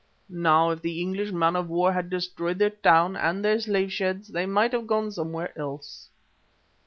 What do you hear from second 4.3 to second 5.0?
might have